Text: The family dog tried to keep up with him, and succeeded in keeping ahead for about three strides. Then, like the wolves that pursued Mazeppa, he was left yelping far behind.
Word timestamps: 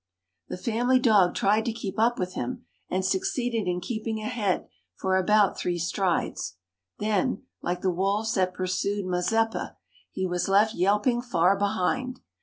The 0.47 0.57
family 0.57 0.97
dog 0.97 1.35
tried 1.35 1.63
to 1.65 1.71
keep 1.71 1.99
up 1.99 2.17
with 2.17 2.33
him, 2.33 2.65
and 2.89 3.05
succeeded 3.05 3.67
in 3.69 3.79
keeping 3.79 4.19
ahead 4.19 4.67
for 4.95 5.15
about 5.15 5.59
three 5.59 5.77
strides. 5.77 6.55
Then, 6.97 7.43
like 7.61 7.81
the 7.81 7.91
wolves 7.91 8.33
that 8.33 8.55
pursued 8.55 9.05
Mazeppa, 9.05 9.77
he 10.11 10.25
was 10.25 10.47
left 10.49 10.73
yelping 10.73 11.21
far 11.21 11.55
behind. 11.55 12.19